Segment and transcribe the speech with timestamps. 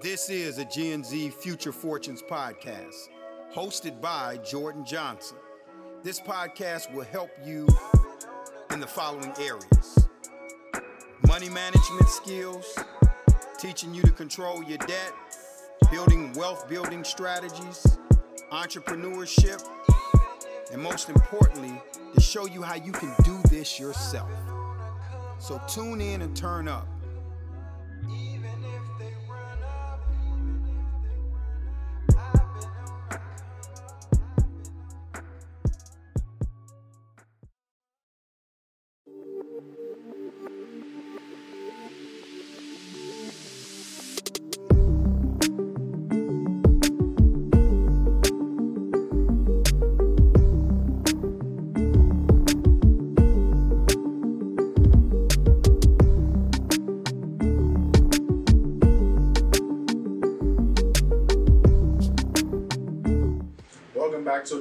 [0.00, 3.08] This is a Gen Z Future Fortunes podcast,
[3.52, 5.38] hosted by Jordan Johnson.
[6.04, 7.66] This podcast will help you
[8.70, 10.08] in the following areas
[11.26, 12.78] money management skills,
[13.58, 15.12] teaching you to control your debt,
[15.90, 17.98] building wealth building strategies,
[18.52, 19.60] entrepreneurship,
[20.72, 21.74] and most importantly,
[22.14, 24.30] to show you how you can do this yourself.
[25.40, 26.86] So tune in and turn up.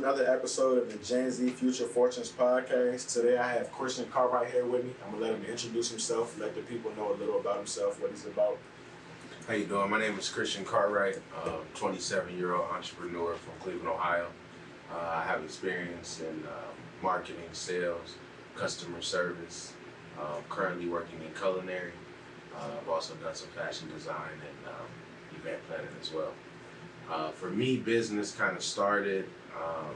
[0.07, 3.11] Another episode of the Gen Z Future Fortunes podcast.
[3.11, 4.91] Today I have Christian Cartwright here with me.
[5.05, 8.11] I'm gonna let him introduce himself, let the people know a little about himself, what
[8.11, 8.57] he's about.
[9.49, 9.89] How you doing?
[9.89, 14.27] My name is Christian Cartwright, um, 27-year-old entrepreneur from Cleveland, Ohio.
[14.89, 16.71] Uh, I have experience in uh,
[17.03, 18.15] marketing, sales,
[18.55, 19.73] customer service.
[20.17, 21.91] Um, currently working in culinary.
[22.55, 24.87] Uh, I've also done some fashion design and um,
[25.37, 26.31] event planning as well.
[27.11, 29.29] Uh, for me, business kind of started
[29.63, 29.95] um,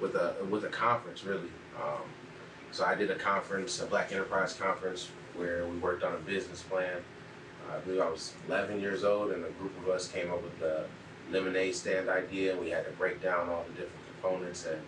[0.00, 1.50] with a with a conference, really.
[1.76, 2.02] Um,
[2.70, 6.62] so I did a conference, a Black Enterprise conference, where we worked on a business
[6.62, 6.98] plan.
[7.72, 10.58] I believe I was 11 years old, and a group of us came up with
[10.58, 10.84] the
[11.30, 12.56] lemonade stand idea.
[12.56, 14.80] We had to break down all the different components, and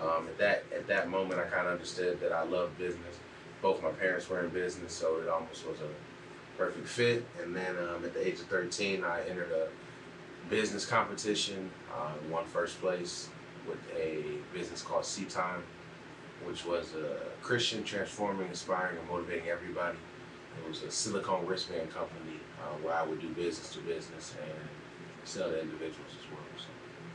[0.00, 3.16] um, at that at that moment, I kind of understood that I loved business.
[3.62, 7.26] Both my parents were in business, so it almost was a perfect fit.
[7.42, 9.68] And then um, at the age of 13, I entered a
[10.48, 13.28] business competition, uh, won first place
[13.66, 15.62] with a business called Sea Time,
[16.44, 19.98] which was a Christian transforming, inspiring, and motivating everybody.
[20.62, 24.52] It was a silicone wristband company uh, where I would do business to business and
[25.24, 26.40] sell to individuals as well.
[26.56, 26.66] So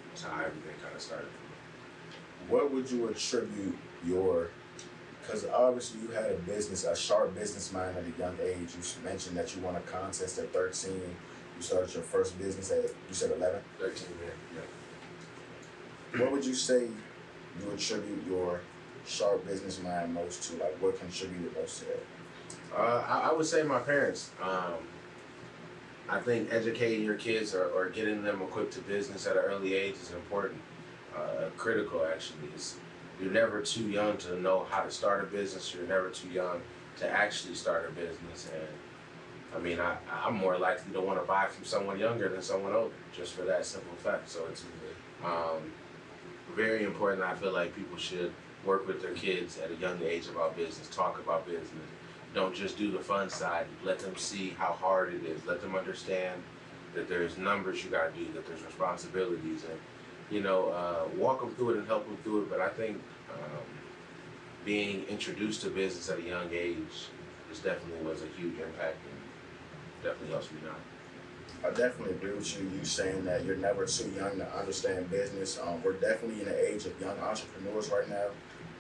[0.09, 1.29] that's how everything kind of started.
[2.47, 4.50] What would you attribute your
[5.22, 8.73] because obviously you had a business, a sharp business mind at a young age.
[8.73, 11.00] You mentioned that you won a contest at 13.
[11.59, 13.59] You started your first business at you said 11.
[13.79, 16.21] 13 years, yeah.
[16.21, 18.61] What would you say you attribute your
[19.05, 20.55] sharp business mind most to?
[20.55, 22.03] Like what contributed most to that?
[22.73, 24.31] Uh, I, I would say my parents.
[24.41, 24.75] Um,
[26.07, 29.73] I think educating your kids or, or getting them equipped to business at an early
[29.73, 30.61] age is important,
[31.13, 32.47] uh, critical actually.
[32.55, 32.77] It's,
[33.21, 35.75] you're never too young to know how to start a business.
[35.75, 36.61] You're never too young
[36.99, 38.49] to actually start a business.
[38.53, 38.67] And
[39.55, 42.73] I mean, I, I'm more likely to want to buy from someone younger than someone
[42.73, 44.29] older, just for that simple fact.
[44.29, 44.63] So it's
[45.23, 45.71] um,
[46.55, 47.23] very important.
[47.23, 48.31] I feel like people should
[48.65, 51.69] work with their kids at a young age about business, talk about business.
[52.35, 53.65] Don't just do the fun side.
[53.83, 55.43] Let them see how hard it is.
[55.45, 56.41] Let them understand
[56.93, 59.79] that there's numbers you got to do, that there's responsibilities, and
[60.29, 62.49] you know, uh, walk them through it and help them through it.
[62.51, 63.01] But I think
[63.33, 63.63] um,
[64.63, 67.09] being introduced to business at a young age
[67.51, 68.97] is definitely was a huge impact
[70.03, 70.75] definitely helps me now.
[71.67, 72.69] I definitely agree with you.
[72.69, 75.59] You saying that you're never too young to understand business.
[75.59, 78.27] Um, we're definitely in the age of young entrepreneurs right now.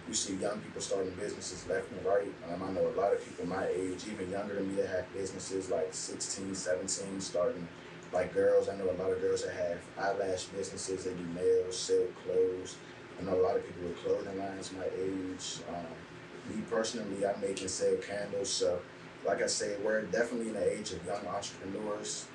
[0.07, 2.33] You see young people starting businesses left and right.
[2.51, 5.13] Um, I know a lot of people my age, even younger than me, that have
[5.13, 7.67] businesses like 16, 17, starting
[8.11, 8.69] like girls.
[8.69, 11.03] I know a lot of girls that have eyelash businesses.
[11.03, 12.77] They do nails, sell clothes.
[13.19, 15.59] I know a lot of people with clothing lines my age.
[15.69, 18.49] Um, me personally, I make and sell candles.
[18.49, 18.79] So,
[19.25, 22.25] like I say, we're definitely in the age of young entrepreneurs.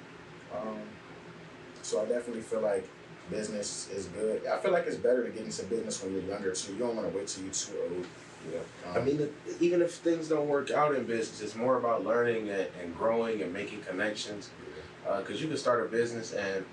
[0.54, 0.78] Um,
[1.82, 2.88] so I definitely feel like
[3.30, 4.46] business is good.
[4.46, 6.72] I feel like it's better to get into business when you're younger too.
[6.72, 8.06] You don't want to wait till you're too old.
[8.52, 8.90] Yeah.
[8.90, 9.28] Um, I mean,
[9.60, 13.42] even if things don't work out in business, it's more about learning and, and growing
[13.42, 14.50] and making connections.
[15.18, 16.64] Because you can start a business and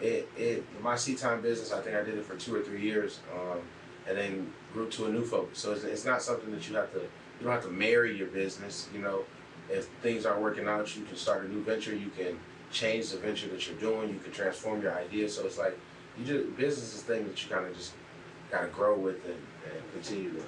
[0.00, 2.80] it, it my seat time business, I think I did it for two or three
[2.82, 3.60] years, um,
[4.08, 5.58] and then grew to a new focus.
[5.58, 7.02] So it's, it's not something that you have to
[7.38, 8.88] you don't have to marry your business.
[8.94, 9.24] You know,
[9.70, 11.94] if things aren't working out, you can start a new venture.
[11.94, 12.38] You can
[12.70, 14.10] change the venture that you're doing.
[14.10, 15.28] You can transform your idea.
[15.28, 15.78] So it's like
[16.18, 17.92] you just business is a thing that you kind of just
[18.50, 20.42] gotta grow with and, and continue to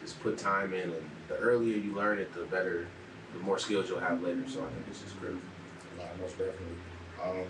[0.00, 0.90] just put time in.
[0.90, 2.86] And the earlier you learn it, the better,
[3.34, 4.44] the more skills you'll have later.
[4.48, 5.42] So I think this is critical.
[5.96, 6.76] Nah, most definitely.
[7.22, 7.44] Um,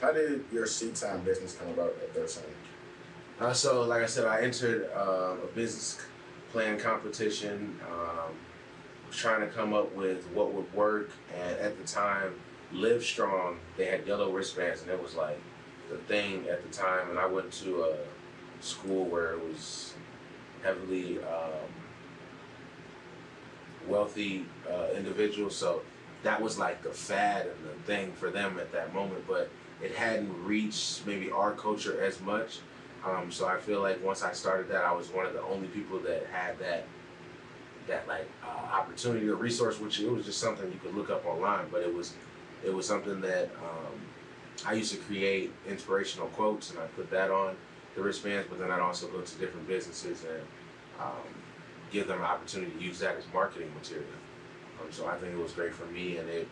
[0.00, 2.42] how did your seat time business come about at 13?
[3.38, 6.00] Uh, so, like I said, I entered uh, a business
[6.56, 7.78] plan competition.
[7.86, 8.32] Um,
[9.10, 12.32] trying to come up with what would work, and at the time,
[12.72, 13.56] Livestrong.
[13.76, 15.38] They had yellow wristbands, and it was like
[15.90, 17.10] the thing at the time.
[17.10, 17.96] And I went to a
[18.64, 19.92] school where it was
[20.62, 21.68] heavily um,
[23.86, 25.82] wealthy uh, individuals, so
[26.22, 29.26] that was like the fad and the thing for them at that moment.
[29.28, 29.50] But
[29.82, 32.60] it hadn't reached maybe our culture as much.
[33.06, 35.68] Um, so I feel like once I started that, I was one of the only
[35.68, 36.86] people that had that
[37.86, 41.24] that like uh, opportunity or resource, which it was just something you could look up
[41.24, 42.14] online, but it was
[42.64, 44.00] it was something that um,
[44.66, 47.54] I used to create inspirational quotes and I put that on
[47.94, 50.42] the wristbands, but then I'd also go to different businesses and
[51.00, 51.28] um,
[51.92, 54.08] give them an opportunity to use that as marketing material.
[54.80, 56.48] Um, so I think it was great for me, and it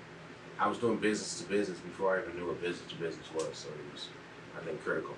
[0.61, 3.49] I was doing business to business before I even knew what business to business was,
[3.55, 4.07] so it was
[4.57, 5.17] I think critical.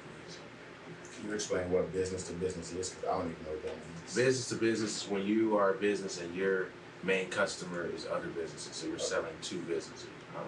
[1.17, 2.91] Can you explain what business to business is?
[2.91, 4.15] Because I don't even know what that means.
[4.15, 6.69] Business to business is when you are a business and your
[7.03, 10.09] main customer is other businesses, so you're selling to businesses.
[10.37, 10.45] Um,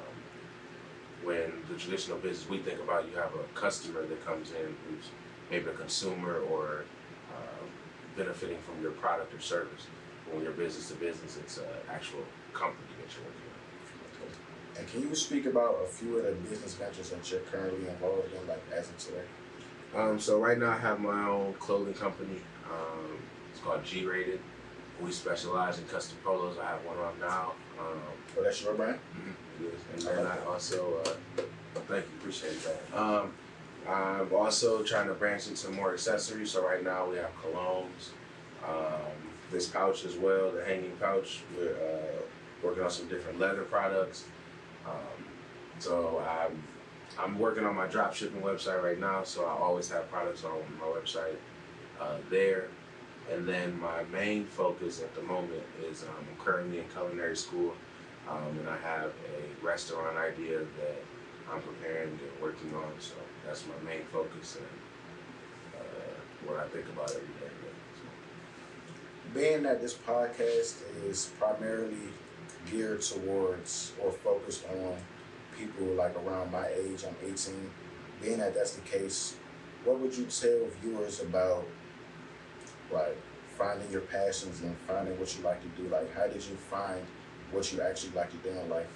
[1.25, 5.11] when the traditional business we think about, you have a customer that comes in who's
[5.50, 6.85] maybe a consumer or
[7.35, 7.65] uh,
[8.17, 9.87] benefiting from your product or service.
[10.25, 13.59] But when you're business to business, it's an actual company that you're working with.
[14.79, 18.32] And can you speak about a few of the business ventures that you're currently involved
[18.32, 19.25] in, like as of today?
[19.94, 22.40] Um, so right now I have my own clothing company.
[22.70, 23.19] Um,
[23.50, 24.40] it's called G Rated.
[25.00, 26.58] We specialize in custom polos.
[26.58, 27.52] I have one on now.
[27.79, 28.00] Um,
[28.37, 28.99] Oh, that's your brand?
[29.61, 31.43] Yes, and then I also uh,
[31.88, 32.96] thank you, appreciate that.
[32.96, 33.32] Um,
[33.88, 36.52] I'm also trying to branch into more accessories.
[36.52, 38.11] So right now we have colognes,
[38.69, 39.11] um,
[39.50, 41.41] this pouch as well, the hanging pouch.
[41.56, 42.23] We're uh,
[42.62, 44.26] working on some different leather products.
[44.87, 45.25] Um,
[45.79, 46.62] so I'm
[47.19, 49.25] I'm working on my drop shipping website right now.
[49.25, 51.37] So I always have products on my website
[52.00, 52.69] uh, there.
[53.32, 57.75] And then my main focus at the moment is um, I'm currently in culinary school.
[58.29, 61.03] Um, and I have a restaurant idea that
[61.53, 62.93] I'm preparing and working on.
[63.00, 67.53] So that's my main focus and uh, what I think about every day.
[69.35, 71.97] Being that this podcast is primarily
[72.70, 74.97] geared towards or focused on
[75.58, 77.70] people like around my age, I'm 18.
[78.22, 79.37] Being that that's the case,
[79.84, 81.66] what would you tell viewers about
[82.90, 83.16] like
[83.56, 85.88] finding your passions and finding what you like to do?
[85.88, 87.00] Like, how did you find
[87.50, 88.87] what you actually like to do in life?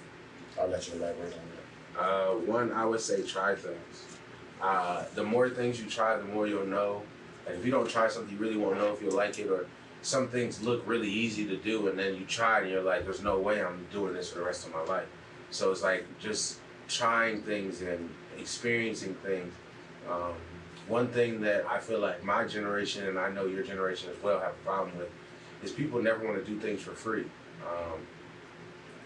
[0.59, 1.99] I'll let you elaborate on that.
[1.99, 4.05] Uh, one, I would say try things.
[4.61, 7.01] Uh, the more things you try, the more you'll know.
[7.47, 9.49] And if you don't try something, you really won't know if you'll like it.
[9.49, 9.67] Or
[10.01, 13.03] some things look really easy to do, and then you try it, and you're like,
[13.03, 15.07] "There's no way I'm doing this for the rest of my life."
[15.53, 18.09] So it's like just trying things and
[18.39, 19.53] experiencing things.
[20.09, 20.33] Um,
[20.87, 24.39] one thing that I feel like my generation, and I know your generation as well,
[24.39, 25.09] have a problem with,
[25.63, 27.25] is people never want to do things for free.
[27.65, 27.99] Um,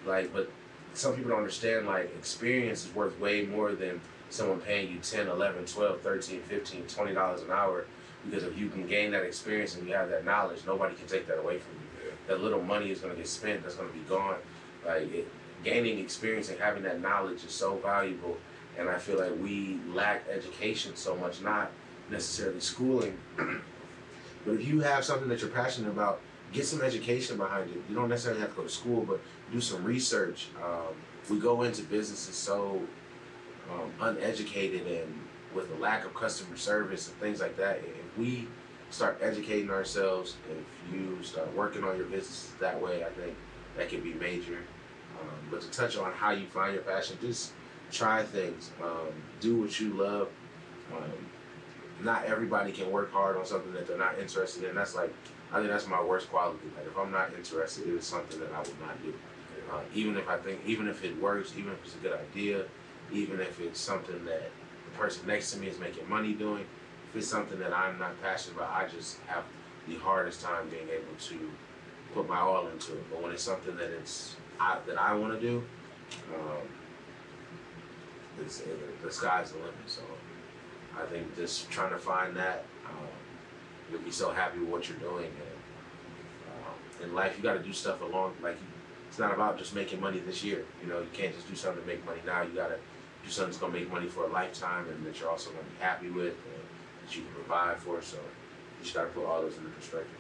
[0.05, 0.49] like, but
[0.93, 5.27] some people don't understand like experience is worth way more than someone paying you 10
[5.27, 7.85] 11 12 13 15 20 dollars an hour
[8.25, 11.27] because if you can gain that experience and you have that knowledge nobody can take
[11.27, 13.93] that away from you that little money is going to get spent that's going to
[13.93, 14.35] be gone
[14.85, 15.27] like it,
[15.63, 18.37] gaining experience and having that knowledge is so valuable
[18.77, 21.71] and i feel like we lack education so much not
[22.09, 26.21] necessarily schooling but if you have something that you're passionate about
[26.53, 29.19] get some education behind it you don't necessarily have to go to school but
[29.51, 30.47] do some research.
[30.63, 30.95] Um,
[31.29, 32.81] we go into businesses so
[33.71, 35.13] um, uneducated and
[35.53, 37.77] with a lack of customer service and things like that.
[37.77, 38.47] If we
[38.89, 43.35] start educating ourselves, if you start working on your business that way, I think
[43.75, 44.59] that can be major.
[45.21, 47.53] Um, but to touch on how you find your passion, just
[47.91, 49.07] try things, um,
[49.39, 50.29] do what you love.
[50.95, 51.11] Um,
[52.03, 54.75] not everybody can work hard on something that they're not interested in.
[54.75, 55.13] That's like,
[55.51, 56.59] I think that's my worst quality.
[56.77, 59.13] Like if I'm not interested, it is something that I would not do.
[59.71, 62.65] Uh, even if I think, even if it works, even if it's a good idea,
[63.11, 64.51] even if it's something that
[64.85, 66.65] the person next to me is making money doing,
[67.09, 69.43] if it's something that I'm not passionate about, I just have
[69.87, 71.51] the hardest time being able to
[72.13, 73.09] put my all into it.
[73.09, 75.63] But when it's something that it's I, that I want to do,
[76.33, 76.67] um,
[78.39, 79.73] it, the sky's the limit.
[79.87, 80.01] So
[80.97, 83.07] I think just trying to find that, um,
[83.91, 85.25] you'll be so happy with what you're doing.
[85.25, 88.67] And um, in life, you got to do stuff along like you
[89.07, 90.65] it's not about just making money this year.
[90.81, 92.43] You know, you can't just do something to make money now.
[92.43, 92.77] You gotta
[93.23, 95.79] do something that's gonna make money for a lifetime and that you're also gonna be
[95.79, 96.63] happy with and
[97.03, 98.01] that you can provide for.
[98.01, 100.19] So you just gotta put all those into perspective.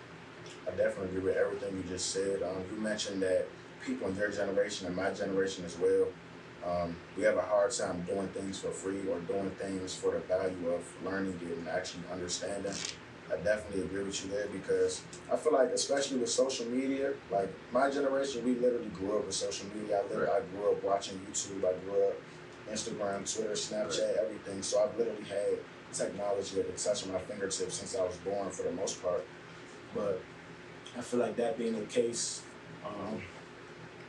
[0.67, 2.41] I definitely agree with everything you just said.
[2.41, 3.47] Um, you mentioned that
[3.85, 6.07] people in their generation and my generation as well,
[6.65, 10.19] um, we have a hard time doing things for free or doing things for the
[10.19, 12.73] value of learning it and actually understanding.
[13.31, 17.53] I definitely agree with you there because I feel like, especially with social media, like
[17.73, 19.99] my generation, we literally grew up with social media.
[19.99, 20.41] I, literally, Right.
[20.41, 21.59] I grew up watching YouTube.
[21.59, 22.15] I grew up
[22.71, 24.61] Instagram, Twitter, Snapchat, everything.
[24.61, 25.59] So I've literally had
[25.93, 29.25] technology at the touch of my fingertips since I was born, for the most part.
[29.93, 30.21] But
[30.97, 32.41] I feel like that being the case,
[32.85, 33.21] um,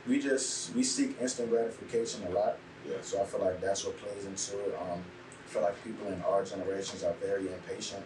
[0.07, 2.57] we just we seek instant gratification a lot.
[2.87, 2.95] Yeah.
[3.01, 4.77] So I feel like that's what plays into it.
[4.81, 8.03] Um, I feel like people in our generations are very impatient.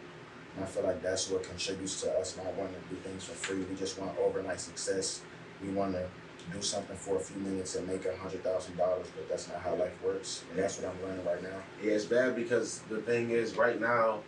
[0.56, 3.34] And I feel like that's what contributes to us not wanting to do things for
[3.34, 3.64] free.
[3.64, 5.22] We just want overnight success.
[5.64, 6.06] We want to
[6.52, 9.62] do something for a few minutes and make a hundred thousand dollars, but that's not
[9.62, 10.44] how life works.
[10.52, 11.58] And that's what I'm learning right now.
[11.82, 14.20] Yeah, it's bad because the thing is, right now,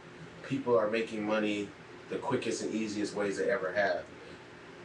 [0.47, 1.67] people are making money
[2.09, 4.03] the quickest and easiest ways they ever have,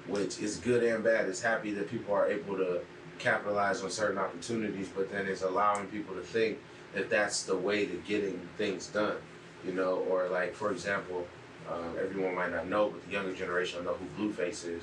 [0.07, 1.29] which is good and bad.
[1.29, 2.81] It's happy that people are able to
[3.19, 6.59] capitalize on certain opportunities, but then it's allowing people to think
[6.95, 9.17] that that's the way to getting things done,
[9.65, 11.27] you know, or like, for example,
[11.71, 14.83] um, everyone might not know, but the younger generation know who Blueface is.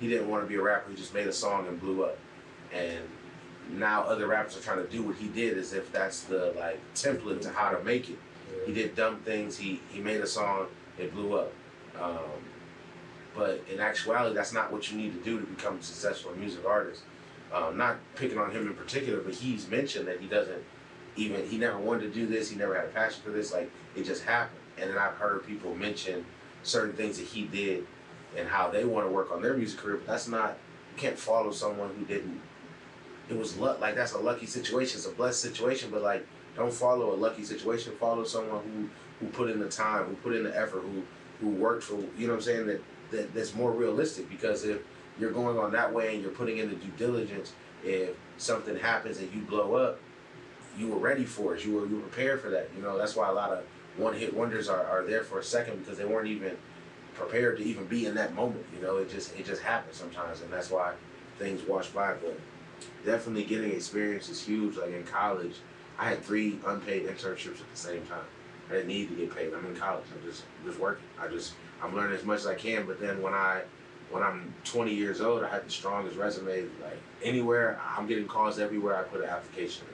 [0.00, 2.18] He didn't want to be a rapper, he just made a song and blew up.
[2.74, 3.00] And
[3.70, 6.80] now other rappers are trying to do what he did as if that's the like
[6.94, 8.18] template to how to make it.
[8.64, 9.56] He did dumb things.
[9.56, 10.66] He he made a song.
[10.98, 11.52] It blew up.
[12.00, 12.20] Um,
[13.36, 16.64] but in actuality, that's not what you need to do to become a successful music
[16.66, 17.02] artist.
[17.52, 20.62] Um, not picking on him in particular, but he's mentioned that he doesn't
[21.16, 22.50] even he never wanted to do this.
[22.50, 23.52] He never had a passion for this.
[23.52, 24.60] Like it just happened.
[24.78, 26.24] And then I've heard people mention
[26.62, 27.86] certain things that he did
[28.36, 29.96] and how they want to work on their music career.
[29.96, 30.58] But that's not
[30.94, 32.40] you can't follow someone who didn't.
[33.28, 33.80] It was luck.
[33.80, 34.98] Like that's a lucky situation.
[34.98, 35.90] It's a blessed situation.
[35.90, 36.26] But like
[36.56, 37.94] don't follow a lucky situation.
[38.00, 38.88] Follow someone who
[39.20, 41.02] who put in the time, who put in the effort, who
[41.40, 44.80] who worked for you know what I'm saying that, that that's more realistic because if
[45.18, 47.52] you're going on that way and you're putting in the due diligence,
[47.84, 49.98] if something happens and you blow up,
[50.78, 51.64] you were ready for it.
[51.64, 52.70] You were you prepared for that.
[52.76, 53.64] You know that's why a lot of
[53.96, 56.56] one hit wonders are, are there for a second because they weren't even
[57.14, 58.64] prepared to even be in that moment.
[58.74, 60.92] You know it just it just happens sometimes and that's why
[61.38, 62.14] things wash by.
[62.14, 62.38] But
[63.04, 64.76] definitely getting experience is huge.
[64.76, 65.56] Like in college,
[65.98, 68.24] I had three unpaid internships at the same time.
[68.68, 69.54] I didn't need to get paid.
[69.54, 70.04] I'm in college.
[70.14, 71.04] I'm just just working.
[71.20, 72.86] I just I'm learning as much as I can.
[72.86, 73.62] But then when I
[74.10, 76.62] when I'm 20 years old, I had the strongest resume.
[76.82, 79.86] Like anywhere, I'm getting calls everywhere I put an application.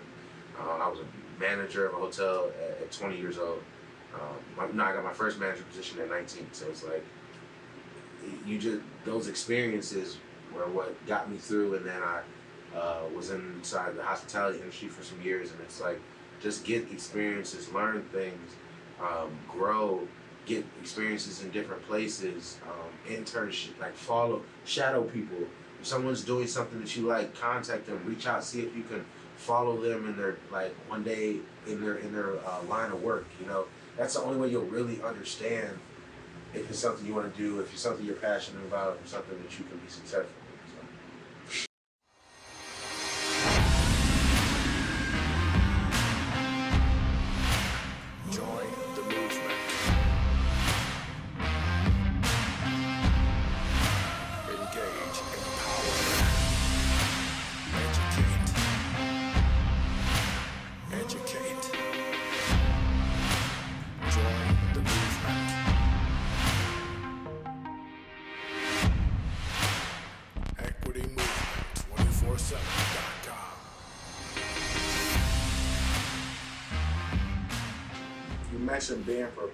[0.61, 3.63] Uh, I was a manager of a hotel at, at 20 years old.
[4.15, 6.49] Um, no, I got my first manager position at 19.
[6.53, 7.05] So it's like
[8.47, 10.19] you just those experiences
[10.55, 11.75] were what got me through.
[11.75, 12.21] And then I
[12.77, 16.01] uh, was inside the hospitality industry for some years, and it's like
[16.41, 18.53] just get experiences, learn things,
[19.01, 20.07] um, grow,
[20.47, 25.39] get experiences in different places, um, internship, like follow, shadow people.
[25.81, 29.05] If someone's doing something that you like, contact them, reach out, see if you can
[29.37, 33.27] follow them in their like one day in their in their uh, line of work.
[33.41, 33.65] You know,
[33.97, 35.79] that's the only way you'll really understand
[36.55, 39.41] if it's something you want to do, if it's something you're passionate about, it's something
[39.43, 40.29] that you can be successful.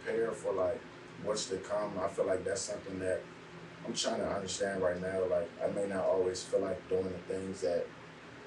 [0.09, 0.81] Being prepared for like
[1.25, 1.93] what's to come.
[2.03, 3.23] I feel like that's something that
[3.87, 5.25] I'm trying to understand right now.
[5.31, 7.87] Like I may not always feel like doing the things that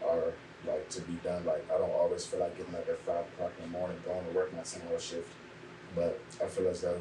[0.07, 0.33] are
[0.67, 1.45] like to be done.
[1.45, 4.25] Like I don't always feel like getting up at five o'clock in the morning, going
[4.25, 5.29] to work my ten hour shift.
[5.95, 6.99] But I feel as though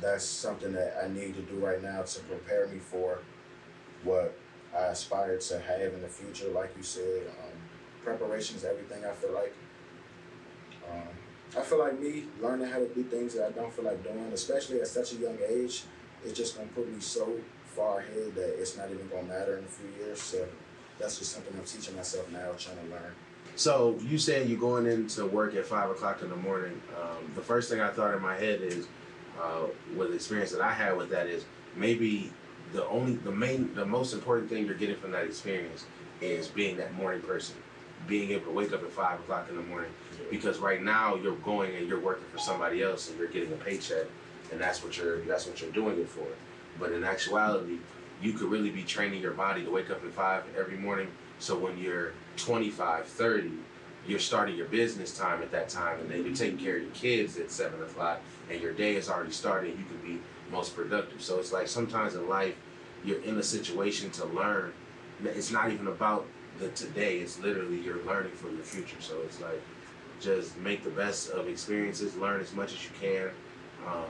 [0.00, 3.20] that's something that I need to do right now to prepare me for
[4.04, 4.36] what
[4.76, 6.50] I aspire to have in the future.
[6.50, 7.58] Like you said, um,
[8.02, 9.04] preparation is everything.
[9.04, 9.54] I feel like.
[10.90, 11.17] Um,
[11.56, 14.18] I feel like me learning how to do things that I don't feel like doing,
[14.32, 15.84] especially at such a young age,
[16.24, 17.32] it's just gonna put me so
[17.64, 20.20] far ahead that it's not even gonna matter in a few years.
[20.20, 20.46] So
[20.98, 23.14] that's just something I'm teaching myself now, trying to learn.
[23.56, 26.80] So you saying you're going into work at five o'clock in the morning?
[27.00, 28.86] Um, the first thing I thought in my head is,
[29.40, 31.44] uh, with the experience that I had with that is
[31.76, 32.32] maybe
[32.72, 35.86] the only, the main, the most important thing you're getting from that experience
[36.20, 37.56] is being that morning person,
[38.06, 39.90] being able to wake up at five o'clock in the morning.
[40.30, 43.56] Because right now you're going and you're working for somebody else and you're getting a
[43.56, 44.06] paycheck,
[44.52, 46.26] and that's what you're that's what you're doing it for.
[46.78, 47.78] But in actuality,
[48.22, 51.08] you could really be training your body to wake up at five every morning.
[51.38, 53.52] So when you're 25, 30,
[54.06, 56.92] you're starting your business time at that time, and then you're taking care of your
[56.92, 59.78] kids at seven o'clock, and your day is already started.
[59.78, 61.22] You can be most productive.
[61.22, 62.54] So it's like sometimes in life,
[63.04, 64.72] you're in a situation to learn.
[65.22, 66.26] It's not even about
[66.58, 67.18] the today.
[67.18, 69.00] It's literally you're learning for the future.
[69.00, 69.62] So it's like
[70.20, 73.30] just make the best of experiences, learn as much as you can.
[73.86, 74.04] Um,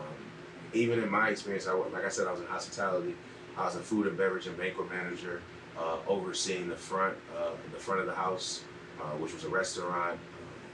[0.73, 3.15] even in my experience, I like I said, I was in hospitality.
[3.57, 5.43] I was a food and beverage and banquet manager,
[5.77, 8.63] uh, overseeing the front, uh, the front of the house,
[9.01, 10.19] uh, which was a restaurant,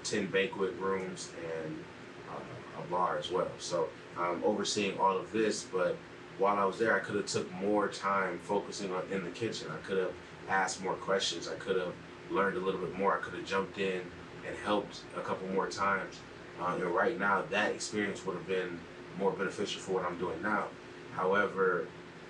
[0.03, 1.31] ten banquet rooms,
[1.65, 1.85] and
[2.31, 3.51] uh, a bar as well.
[3.59, 3.89] So
[4.19, 5.97] I'm overseeing all of this, but
[6.39, 9.69] while I was there, I could have took more time focusing on in the kitchen.
[9.73, 10.13] I could have
[10.49, 11.49] asked more questions.
[11.49, 11.93] I could have
[12.31, 13.19] learned a little bit more.
[13.19, 14.03] I could have jumped in
[14.47, 16.21] and helped a couple more times.
[16.61, 18.79] Uh, and right now, that experience would have been
[19.19, 20.67] more beneficial for what I'm doing now.
[21.15, 21.87] However,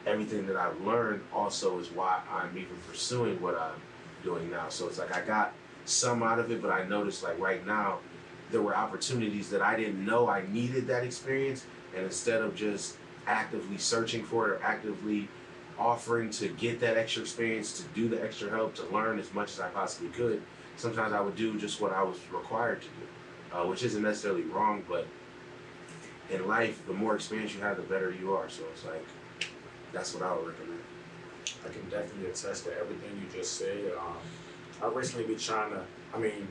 [0.07, 3.81] everything that I've learned also is why I'm even pursuing what I'm
[4.23, 4.69] doing now.
[4.69, 5.53] So it's like I got
[5.85, 7.99] some out of it, but I noticed like right now,
[8.51, 11.65] there were opportunities that I didn't know I needed that experience.
[11.95, 15.29] And instead of just actively searching for it or actively
[15.79, 19.53] offering to get that extra experience, to do the extra help, to learn as much
[19.53, 20.43] as I possibly could,
[20.77, 24.43] sometimes I would do just what I was required to do, uh, which isn't necessarily
[24.43, 25.07] wrong, but
[26.31, 28.49] in life, the more experience you have, the better you are.
[28.49, 29.05] So it's like,
[29.93, 30.81] that's what I would recommend.
[31.65, 33.93] I can definitely attest to everything you just said.
[33.99, 34.17] Um,
[34.83, 35.83] I recently been trying to,
[36.15, 36.49] I mean,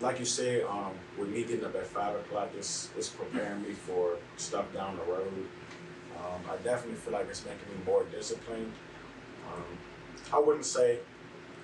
[0.00, 3.72] like you said, um, with me getting up at five o'clock, it's, it's preparing me
[3.72, 5.46] for stuff down the road.
[6.18, 8.72] Um, I definitely feel like it's making me more disciplined.
[9.52, 9.64] Um,
[10.32, 10.98] I wouldn't say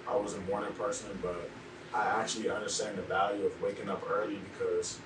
[0.09, 1.49] I was a morning person, but
[1.95, 4.99] I actually understand the value of waking up early because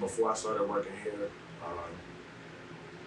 [0.00, 1.30] before I started working here,
[1.64, 1.90] um,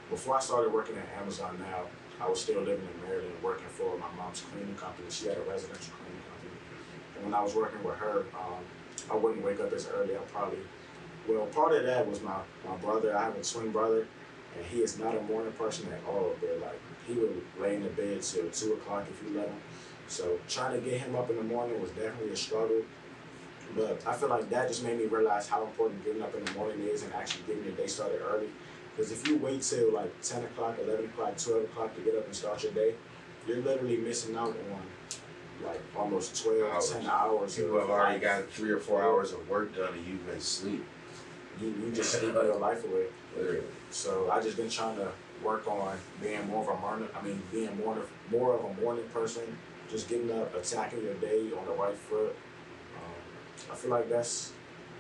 [0.10, 1.84] before I started working at Amazon now,
[2.22, 5.08] I was still living in Maryland working for my mom's cleaning company.
[5.10, 6.58] She had a residential cleaning company.
[7.16, 8.64] And when I was working with her, um,
[9.10, 10.16] I wouldn't wake up as early.
[10.16, 10.60] I probably,
[11.28, 13.16] well, part of that was my, my brother.
[13.16, 14.08] I have a twin brother,
[14.58, 16.36] and he is not a morning person at all.
[16.40, 19.56] But like, he would lay in the bed till 2 o'clock if you let him.
[20.08, 22.82] So trying to get him up in the morning was definitely a struggle.
[23.76, 26.52] But I feel like that just made me realize how important getting up in the
[26.54, 28.48] morning is and actually getting your day started early.
[28.96, 32.26] Because if you wait till like 10 o'clock, 11 o'clock, 12 o'clock to get up
[32.26, 32.96] and start your day,
[33.48, 34.82] you're literally missing out on
[35.64, 36.92] like almost 12, Hours.
[36.92, 37.56] 10 hours.
[37.56, 38.22] People of have already life.
[38.24, 40.84] got three or four hours of work done and you've been asleep.
[41.62, 43.06] You, you just sleep your life away.
[43.92, 45.12] So I just been trying to
[45.44, 47.10] work on being more of a morning.
[47.16, 49.44] I mean, being more of, more of a morning person.
[49.90, 52.36] Just getting up, attacking your day on the right foot.
[52.96, 54.54] Um, I feel like that's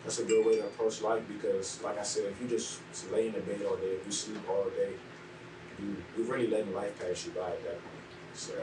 [0.04, 2.80] that's a good way to approach life because, like I said, if you just
[3.12, 4.94] lay in the bed all day, if you sleep all day,
[5.80, 8.04] you you really letting life pass you by at that point.
[8.34, 8.54] So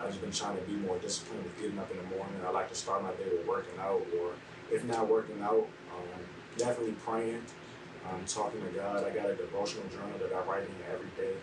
[0.00, 2.34] I've just been trying to be more disciplined with getting up in the morning.
[2.46, 4.32] I like to start my day with working out, or
[4.72, 6.20] if not working out, um,
[6.56, 7.42] definitely praying,
[8.10, 9.04] um, talking to God.
[9.04, 11.34] I got a devotional journal that I write in every day,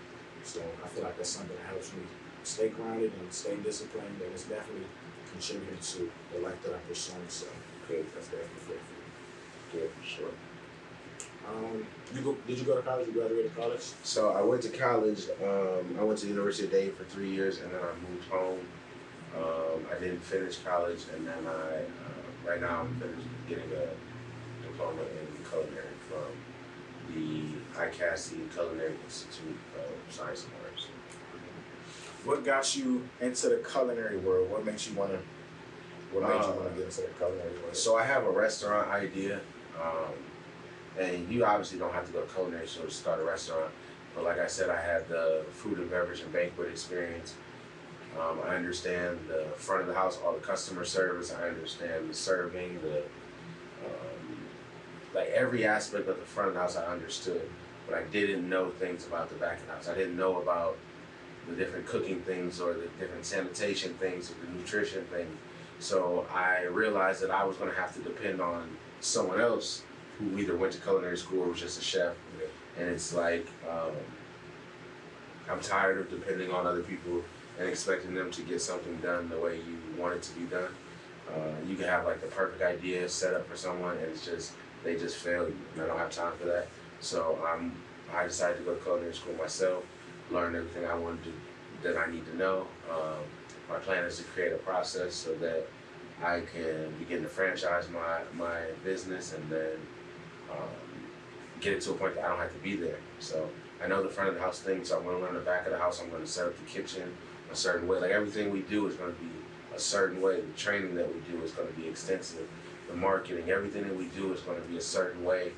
[0.44, 2.04] so I feel like that's something that helps me
[2.44, 4.86] stay grounded and stay disciplined, and it's definitely
[5.32, 7.28] contributing to the life that I'm pursuing.
[7.28, 7.48] So
[7.88, 8.06] Good.
[8.14, 8.82] that's definitely me.
[9.72, 10.34] Good for sure.
[11.48, 12.38] Um, you go?
[12.48, 13.08] Did you go to college?
[13.08, 13.82] You graduated college?
[14.04, 15.28] So I went to college.
[15.44, 18.28] Um, I went to the University of Dayton for three years, and then I moved
[18.30, 18.60] home.
[19.38, 24.66] Um, I didn't finish college, and then I uh, right now I'm finished getting a
[24.66, 26.32] diploma in culinary from
[27.16, 27.42] the
[27.80, 30.88] ICASI Culinary Institute of Science and Arts.
[32.26, 34.52] What got you into the culinary world?
[34.52, 35.20] What makes you want to?
[36.12, 37.76] What made you Uh, want to get into the culinary world?
[37.76, 39.40] So I have a restaurant idea,
[39.82, 40.14] um,
[41.00, 43.72] and you obviously don't have to go to culinary school to start a restaurant.
[44.14, 47.34] But like I said, I had the food and beverage and banquet experience.
[48.20, 51.34] Um, I understand the front of the house, all the customer service.
[51.34, 53.04] I understand the serving, the
[55.16, 56.76] like every aspect of the front of the house.
[56.76, 57.50] I understood,
[57.88, 59.88] but I didn't know things about the back of the house.
[59.88, 60.78] I didn't know about
[61.48, 65.36] the different cooking things or the different sanitation things or the nutrition things.
[65.80, 69.84] So I realized that I was going to have to depend on someone else
[70.18, 72.16] who either went to culinary school or was just a chef.
[72.78, 73.92] And it's like, um,
[75.50, 77.22] I'm tired of depending on other people
[77.60, 80.72] and expecting them to get something done the way you want it to be done.
[81.30, 84.54] Uh, you can have like the perfect idea set up for someone and it's just,
[84.86, 85.58] they just fail you.
[85.74, 86.68] And I don't have time for that.
[87.02, 87.74] So I'm,
[88.14, 89.84] I decided to go to culinary school myself,
[90.32, 91.34] learn everything I wanted to,
[91.84, 92.68] that I need to know.
[92.90, 93.20] Um,
[93.70, 95.68] my plan is to create a process so that
[96.24, 99.74] I can begin to franchise my my business and then
[100.52, 100.70] um,
[101.60, 103.00] get it to a point that I don't have to be there.
[103.20, 103.50] So
[103.84, 105.66] I know the front of the house thing, so I'm going to learn the back
[105.66, 106.02] of the house.
[106.02, 107.14] I'm going to set up the kitchen
[107.52, 108.00] a certain way.
[108.00, 109.30] Like everything we do is going to be
[109.76, 110.42] a certain way.
[110.42, 112.48] The training that we do is going to be extensive.
[112.96, 115.52] The marketing, everything that we do is going to be a certain way,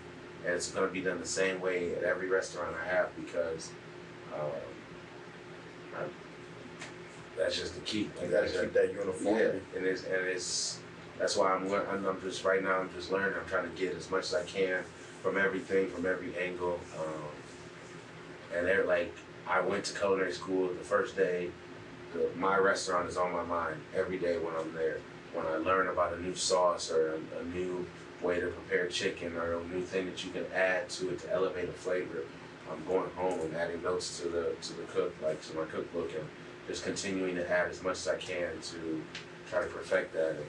[0.44, 3.70] and it's going to be done the same way at every restaurant I have because
[4.34, 4.42] Um,
[5.96, 6.00] I,
[7.38, 8.10] that's just the key.
[8.22, 8.92] You gotta that's keep that
[9.24, 10.80] yeah, and it's and it's
[11.20, 11.72] that's why I'm,
[12.06, 13.38] I'm just right now I'm just learning.
[13.40, 14.84] I'm trying to get as much as I can
[15.22, 16.80] from everything, from every angle.
[17.00, 19.14] Um, and they're like,
[19.48, 21.52] I went to culinary school the first day.
[22.14, 24.98] The, my restaurant is on my mind every day when I'm there.
[25.38, 27.86] When I learn about a new sauce or a, a new
[28.24, 31.32] way to prepare chicken or a new thing that you can add to it to
[31.32, 32.24] elevate a flavor,
[32.72, 36.12] I'm going home and adding notes to the to the cook, like to my cookbook,
[36.16, 36.28] and
[36.68, 39.04] just continuing to add as much as I can to
[39.48, 40.32] try to perfect that.
[40.32, 40.46] And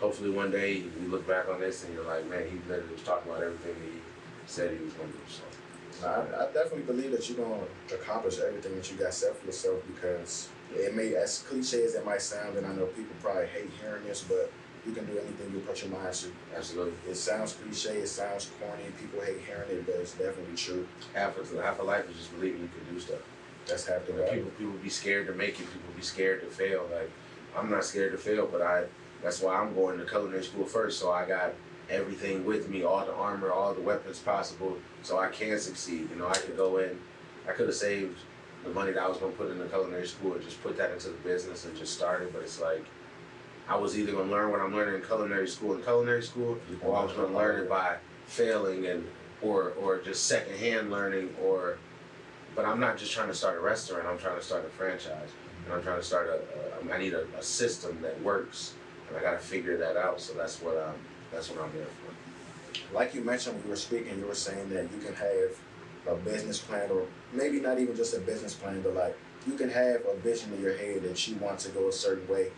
[0.00, 3.02] hopefully one day you look back on this and you're like, man, he literally was
[3.02, 4.00] talking about everything he
[4.46, 5.24] said he was going to do.
[5.28, 6.08] So.
[6.08, 9.82] I, I definitely believe that you're gonna accomplish everything that you got set for yourself
[9.86, 13.70] because it may, as cliche as it might sound, and I know people probably hate
[13.80, 14.52] hearing this, but
[14.86, 16.32] you can do anything you put your mind to.
[16.56, 16.94] Absolutely.
[17.10, 20.86] It sounds cliche, it sounds corny, people hate hearing it, but it's definitely true.
[21.14, 23.20] Half of half of life is just believing you can do stuff.
[23.66, 24.34] That's half the battle.
[24.34, 25.66] people people be scared to make it.
[25.72, 26.88] People be scared to fail.
[26.92, 27.10] Like
[27.56, 28.84] I'm not scared to fail, but I
[29.22, 31.00] that's why I'm going to culinary school first.
[31.00, 31.52] So I got
[31.90, 36.08] everything with me, all the armor, all the weapons possible, so I can succeed.
[36.10, 36.98] You know, I could go in.
[37.48, 38.18] I could have saved
[38.66, 40.76] the money that I was going to put in the culinary school and just put
[40.76, 42.32] that into the business and just started.
[42.32, 42.84] But it's like
[43.68, 46.58] I was either going to learn what I'm learning in culinary school in culinary school,
[46.82, 49.06] or I was going to learn it by failing and
[49.42, 51.78] or or just secondhand learning or
[52.56, 54.06] but I'm not just trying to start a restaurant.
[54.06, 55.28] I'm trying to start a franchise,
[55.64, 56.88] and I'm trying to start a.
[56.88, 58.74] a I need a, a system that works,
[59.08, 60.20] and I got to figure that out.
[60.20, 60.94] So that's what I'm.
[61.30, 62.94] That's what I'm here for.
[62.94, 65.50] Like you mentioned when you were speaking, you were saying that you can have
[66.08, 69.16] a business plan, or maybe not even just a business plan, but like
[69.46, 72.26] you can have a vision in your head that you want to go a certain
[72.28, 72.50] way,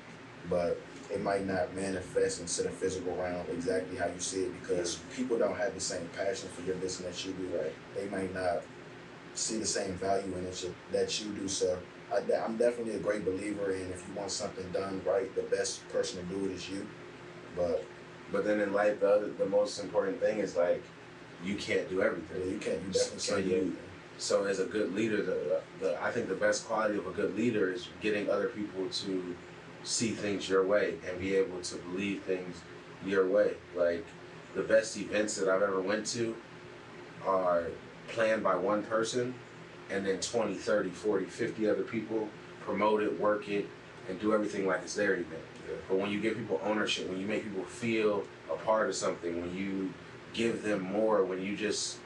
[0.48, 0.80] but
[1.12, 5.38] it might not manifest into the physical realm exactly how you see it because people
[5.38, 7.58] don't have the same passion for your business that you do.
[7.58, 7.72] Right.
[7.94, 8.62] They might not
[9.34, 11.48] see the same value in it that you do.
[11.48, 11.78] So
[12.12, 15.88] I, I'm definitely a great believer in if you want something done right, the best
[15.88, 16.86] person to do it is you.
[17.56, 17.84] But
[18.30, 20.82] But then in life, the other, the most important thing is like,
[21.44, 22.50] you can't do yeah, everything.
[22.50, 22.80] you can't.
[22.86, 23.76] You definitely So can't do you- everything.
[24.20, 27.36] So as a good leader, the, the I think the best quality of a good
[27.36, 29.36] leader is getting other people to
[29.84, 32.56] see things your way and be able to believe things
[33.06, 33.52] your way.
[33.76, 34.04] Like
[34.56, 36.34] the best events that I've ever went to
[37.24, 37.66] are
[38.08, 39.34] planned by one person
[39.90, 42.28] and then 20, 30, 40, 50 other people
[42.64, 43.66] promote it, work it,
[44.08, 45.28] and do everything like it's their event.
[45.68, 45.76] Yeah.
[45.88, 49.40] But when you give people ownership, when you make people feel a part of something,
[49.40, 49.92] when you
[50.34, 51.98] give them more, when you just,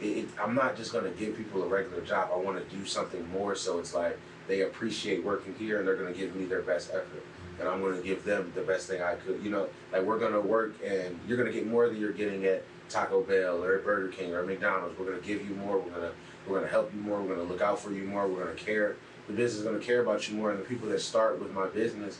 [0.00, 2.30] it, I'm not just gonna give people a regular job.
[2.32, 3.54] I want to do something more.
[3.54, 7.24] So it's like they appreciate working here, and they're gonna give me their best effort,
[7.60, 9.42] and I'm gonna give them the best thing I could.
[9.42, 12.64] You know, like we're gonna work, and you're gonna get more than you're getting at
[12.88, 14.98] Taco Bell or Burger King or McDonald's.
[14.98, 15.78] We're gonna give you more.
[15.78, 16.12] We're gonna
[16.46, 17.22] we're gonna help you more.
[17.22, 18.26] We're gonna look out for you more.
[18.26, 18.96] We're gonna care.
[19.28, 21.66] The business is gonna care about you more, and the people that start with my
[21.68, 22.18] business.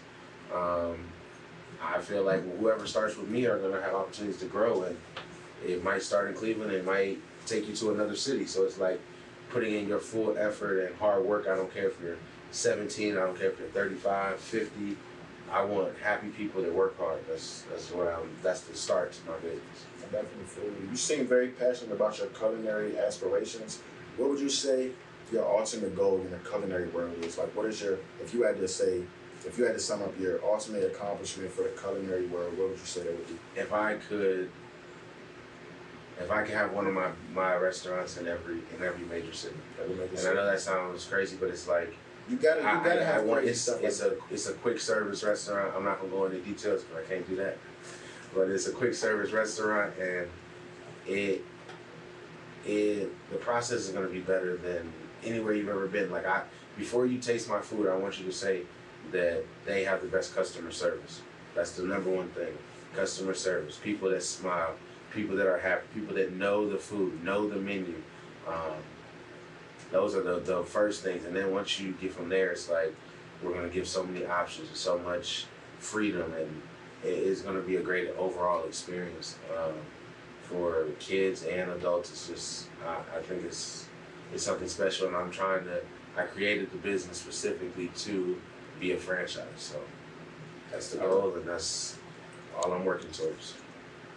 [0.55, 0.99] Um,
[1.83, 4.97] I feel like whoever starts with me are gonna have opportunities to grow, and
[5.64, 6.72] it might start in Cleveland.
[6.72, 8.46] It might take you to another city.
[8.46, 9.01] So it's like
[9.51, 11.46] putting in your full effort and hard work.
[11.48, 12.18] I don't care if you're
[12.51, 13.16] 17.
[13.16, 14.96] I don't care if you're 35, 50.
[15.51, 17.20] I want happy people that work hard.
[17.29, 18.31] That's that's what I'm.
[18.42, 19.61] That's the start to my business.
[19.98, 20.88] I definitely feel you.
[20.90, 23.81] You seem very passionate about your culinary aspirations.
[24.16, 24.92] What would you say
[25.31, 27.38] your ultimate goal in the culinary world is?
[27.38, 29.03] Like, what is your, if you had to say,
[29.44, 32.79] if you had to sum up your ultimate accomplishment for the culinary world, what would
[32.79, 33.37] you say that would be?
[33.57, 34.51] If I could,
[36.23, 39.57] if I could have one of my my restaurants in every in every major city.
[39.79, 41.95] Make it And I know that sounds crazy, but it's like
[42.29, 44.55] You gotta, you I, gotta I, I have want it's it's like a it's a
[44.55, 45.75] quick service restaurant.
[45.77, 47.59] I'm not gonna go into details because I can't do that.
[48.35, 50.29] But it's a quick service restaurant, and
[51.07, 51.45] it
[52.65, 54.93] it the process is gonna be better than
[55.25, 56.11] anywhere you've ever been.
[56.11, 56.43] Like I
[56.77, 58.63] before you taste my food, I want you to say
[59.11, 61.21] that they have the best customer service.
[61.55, 62.53] That's the number one thing.
[62.95, 63.77] Customer service.
[63.83, 64.75] People that smile.
[65.14, 65.87] People that are happy.
[65.94, 68.03] People that know the food, know the menu.
[68.46, 68.77] Um,
[69.90, 71.25] those are the, the first things.
[71.25, 72.94] And then once you get from there, it's like
[73.42, 75.46] we're gonna give so many options and so much
[75.79, 76.62] freedom, and
[77.05, 79.75] it is gonna be a great overall experience um,
[80.42, 82.11] for kids and adults.
[82.11, 83.87] It's just I, I think it's
[84.33, 85.83] it's something special, and I'm trying to.
[86.16, 88.38] I created the business specifically to
[88.79, 89.81] be a franchise, so
[90.70, 91.96] that's the goal, and that's
[92.57, 93.55] all I'm working towards.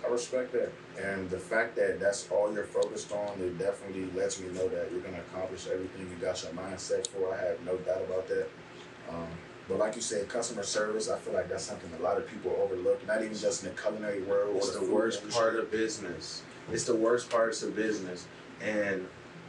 [0.05, 0.71] I respect that.
[1.01, 4.91] And the fact that that's all you're focused on, it definitely lets me know that
[4.91, 7.33] you're gonna accomplish everything you got your mindset for.
[7.33, 8.47] I have no doubt about that.
[9.09, 9.27] Um,
[9.67, 12.55] but like you said, customer service, I feel like that's something a lot of people
[12.61, 14.55] overlook, not even just in the culinary world.
[14.57, 15.41] It's the food worst industry.
[15.41, 16.43] part of business.
[16.71, 18.25] It's the worst parts of business.
[18.61, 19.07] And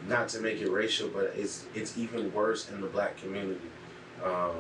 [0.09, 3.61] not to make it racial, but it's it's even worse in the black community.
[4.25, 4.57] Um,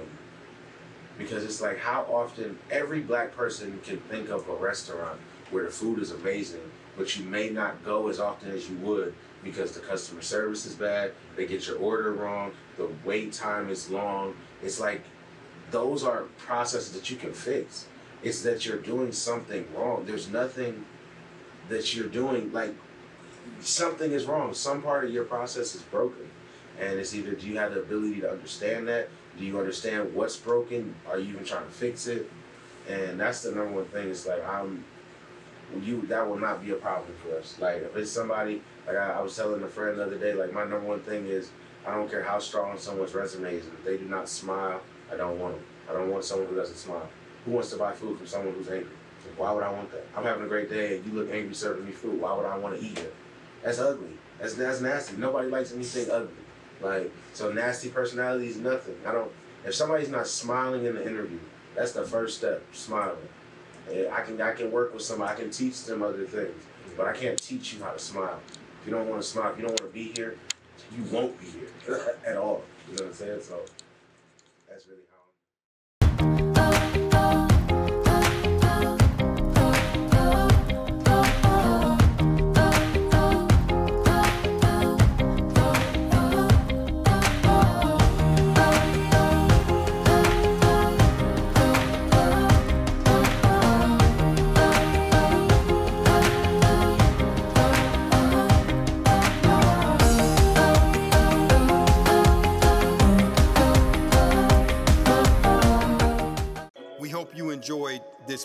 [1.19, 5.19] because it's like how often every black person can think of a restaurant
[5.51, 6.61] where the food is amazing,
[6.97, 10.75] but you may not go as often as you would because the customer service is
[10.75, 14.35] bad, they get your order wrong, the wait time is long.
[14.63, 15.03] It's like
[15.71, 17.87] those are processes that you can fix.
[18.23, 20.05] It's that you're doing something wrong.
[20.07, 20.85] There's nothing
[21.69, 22.75] that you're doing like
[23.61, 24.55] something is wrong.
[24.55, 26.29] Some part of your process is broken.
[26.81, 29.09] And it's either do you have the ability to understand that?
[29.39, 30.95] Do you understand what's broken?
[31.09, 32.31] Are you even trying to fix it?
[32.89, 34.11] And that's the number one thing.
[34.11, 34.85] It's like I'm
[35.81, 37.57] you that will not be a problem for us.
[37.59, 40.53] Like if it's somebody like I, I was telling a friend the other day, like
[40.53, 41.51] my number one thing is
[41.87, 43.67] I don't care how strong someone's resume is.
[43.67, 44.81] If they do not smile,
[45.13, 45.65] I don't want them.
[45.89, 47.09] I don't want someone who doesn't smile.
[47.45, 48.91] Who wants to buy food from someone who's angry?
[49.37, 50.07] Why would I want that?
[50.17, 52.21] I'm having a great day and you look angry serving me food.
[52.21, 53.15] Why would I want to eat it?
[53.63, 54.11] That's ugly.
[54.39, 55.17] That's that's nasty.
[55.17, 56.35] Nobody likes anything ugly.
[56.81, 58.97] Like so nasty personality is nothing.
[59.07, 59.31] I don't
[59.67, 61.41] if somebody's not smiling in the interview,
[61.75, 63.17] that's the first step, smiling.
[63.89, 66.63] And I can I can work with somebody, I can teach them other things.
[66.97, 68.41] But I can't teach you how to smile.
[68.81, 70.37] If you don't want to smile, if you don't want to be here,
[70.97, 71.47] you won't be
[71.85, 72.63] here at all.
[72.89, 73.43] You know what I'm saying?
[73.43, 73.61] So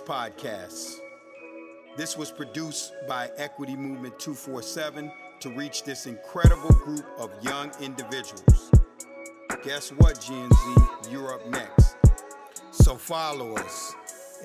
[0.02, 1.00] this podcast.
[1.98, 5.12] This was produced by Equity Movement 247
[5.42, 8.72] to reach this incredible group of young individuals.
[9.64, 11.12] Guess what, Gen Z?
[11.12, 11.96] You're up next.
[12.72, 13.94] So follow us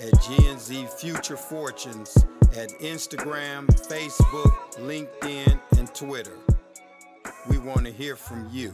[0.01, 2.17] at Gen Z Future Fortunes
[2.57, 6.37] at Instagram, Facebook, LinkedIn, and Twitter.
[7.49, 8.73] We want to hear from you.